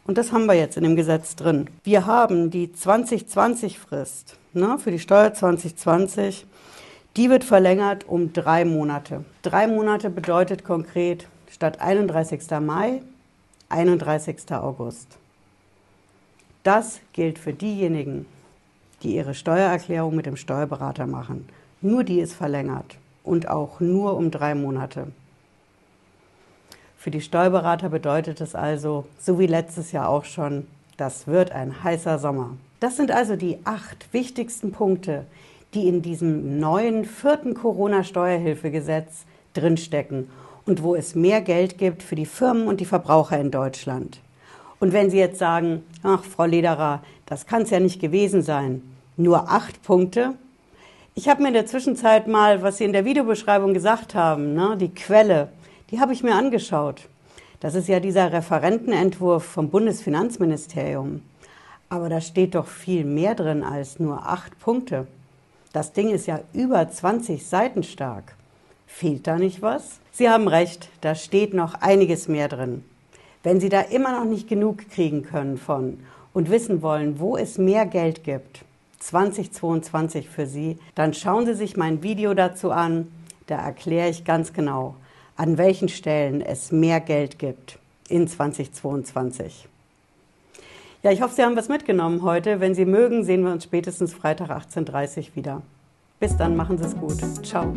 Und 0.06 0.18
das 0.18 0.32
haben 0.32 0.46
wir 0.46 0.54
jetzt 0.54 0.78
in 0.78 0.84
dem 0.84 0.96
Gesetz 0.96 1.36
drin. 1.36 1.70
Wir 1.84 2.06
haben 2.06 2.52
die 2.52 2.68
2020-Frist 2.68 4.38
ne, 4.54 4.78
für 4.78 4.92
die 4.92 5.00
Steuer 5.00 5.34
2020. 5.34 6.46
Die 7.16 7.30
wird 7.30 7.44
verlängert 7.44 8.08
um 8.08 8.34
drei 8.34 8.66
Monate. 8.66 9.24
Drei 9.42 9.68
Monate 9.68 10.10
bedeutet 10.10 10.64
konkret 10.64 11.28
statt 11.50 11.80
31. 11.80 12.42
Mai 12.60 13.02
31. 13.70 14.52
August. 14.52 15.18
Das 16.64 17.00
gilt 17.14 17.40
für 17.40 17.54
diejenigen, 17.54 18.26
die 19.06 19.16
ihre 19.16 19.36
Steuererklärung 19.36 20.16
mit 20.16 20.26
dem 20.26 20.36
Steuerberater 20.36 21.06
machen. 21.06 21.48
Nur 21.82 22.04
die 22.04 22.20
ist 22.20 22.34
verlängert 22.34 22.98
und 23.24 23.48
auch 23.48 23.80
nur 23.80 24.18
um 24.18 24.32
drei 24.32 24.56
Monate. 24.56 25.08
Für 26.98 27.12
die 27.12 27.22
Steuerberater 27.22 27.90
bedeutet 27.90 28.42
es 28.42 28.56
also, 28.56 29.06
so 29.20 29.38
wie 29.38 29.46
letztes 29.46 29.92
Jahr 29.92 30.10
auch 30.10 30.26
schon, 30.26 30.66
das 30.98 31.28
wird 31.28 31.52
ein 31.52 31.84
heißer 31.84 32.18
Sommer. 32.18 32.58
Das 32.80 32.98
sind 32.98 33.12
also 33.12 33.36
die 33.36 33.60
acht 33.64 34.12
wichtigsten 34.12 34.72
Punkte, 34.72 35.26
die 35.76 35.88
in 35.88 36.02
diesem 36.02 36.60
neuen 36.60 37.06
vierten 37.06 37.54
Corona-Steuerhilfegesetz 37.54 39.26
drinstecken 39.54 40.30
und 40.66 40.82
wo 40.82 40.96
es 40.96 41.14
mehr 41.14 41.42
Geld 41.42 41.78
gibt 41.78 42.02
für 42.02 42.16
die 42.16 42.26
Firmen 42.26 42.68
und 42.68 42.80
die 42.80 42.86
Verbraucher 42.86 43.40
in 43.40 43.52
Deutschland. 43.52 44.20
Und 44.80 44.94
wenn 44.94 45.12
Sie 45.12 45.20
jetzt 45.20 45.38
sagen, 45.38 45.84
ach, 46.02 46.24
Frau 46.24 46.46
Lederer, 46.46 47.04
das 47.28 47.46
kann 47.46 47.62
es 47.62 47.70
ja 47.70 47.80
nicht 47.80 48.02
gewesen 48.02 48.42
sein, 48.42 48.82
nur 49.18 49.50
acht 49.50 49.82
Punkte. 49.84 50.34
Ich 51.14 51.30
habe 51.30 51.42
mir 51.42 51.50
in 51.50 51.54
der 51.54 51.66
Zwischenzeit 51.66 52.28
mal, 52.28 52.62
was 52.62 52.78
Sie 52.78 52.84
in 52.84 52.94
der 52.94 53.06
Videobeschreibung 53.06 53.74
gesagt 53.74 54.16
haben, 54.16 54.54
ne, 54.54 54.76
die 54.78 54.94
Quelle, 54.94 55.50
die 55.92 56.00
habe 56.00 56.14
ich 56.14 56.24
mir 56.24 56.36
angeschaut. 56.36 57.08
Das 57.60 57.76
ist 57.76 57.88
ja 57.88 58.00
dieser 58.00 58.34
Referentenentwurf 58.34 59.44
vom 59.44 59.70
Bundesfinanzministerium. 59.70 61.22
Aber 61.90 62.10
da 62.10 62.20
steht 62.20 62.56
doch 62.56 62.68
viel 62.68 63.06
mehr 63.06 63.36
drin 63.36 63.64
als 63.64 64.00
nur 64.00 64.28
acht 64.28 64.60
Punkte. 64.60 65.08
Das 65.72 65.94
Ding 65.94 66.10
ist 66.10 66.28
ja 66.28 66.42
über 66.54 66.90
20 66.90 67.46
Seiten 67.46 67.84
stark. 67.84 68.36
Fehlt 68.88 69.28
da 69.28 69.38
nicht 69.38 69.62
was? 69.62 70.00
Sie 70.12 70.30
haben 70.30 70.48
recht, 70.48 70.90
da 71.02 71.16
steht 71.16 71.54
noch 71.54 71.76
einiges 71.76 72.28
mehr 72.28 72.48
drin. 72.48 72.84
Wenn 73.44 73.60
Sie 73.60 73.70
da 73.70 73.82
immer 73.82 74.18
noch 74.18 74.26
nicht 74.26 74.48
genug 74.48 74.90
kriegen 74.90 75.24
können 75.24 75.58
von 75.58 76.00
und 76.34 76.50
wissen 76.50 76.82
wollen, 76.82 77.20
wo 77.20 77.38
es 77.38 77.58
mehr 77.58 77.86
Geld 77.86 78.24
gibt, 78.24 78.66
2022 79.06 80.30
für 80.30 80.48
Sie, 80.48 80.78
dann 80.96 81.14
schauen 81.14 81.46
Sie 81.46 81.54
sich 81.54 81.78
mein 81.78 82.02
Video 82.02 82.34
dazu 82.34 82.72
an. 82.72 83.08
Da 83.48 83.58
erkläre 83.58 84.10
ich 84.10 84.26
ganz 84.26 84.54
genau, 84.54 84.96
an 85.36 85.58
welchen 85.58 85.90
Stellen 85.90 86.42
es 86.42 86.72
mehr 86.72 87.00
Geld 87.00 87.38
gibt 87.38 87.78
in 88.10 88.28
2022. 88.28 89.68
Ja, 91.04 91.12
ich 91.12 91.22
hoffe, 91.22 91.36
Sie 91.36 91.44
haben 91.44 91.56
was 91.56 91.70
mitgenommen 91.70 92.24
heute. 92.24 92.60
Wenn 92.60 92.74
Sie 92.74 92.86
mögen, 92.86 93.24
sehen 93.24 93.44
wir 93.44 93.52
uns 93.52 93.66
spätestens 93.66 94.14
Freitag 94.14 94.50
18.30 94.50 95.18
Uhr 95.18 95.36
wieder. 95.36 95.62
Bis 96.20 96.36
dann, 96.36 96.56
machen 96.56 96.80
Sie 96.80 96.86
es 96.86 96.98
gut. 96.98 97.46
Ciao. 97.46 97.74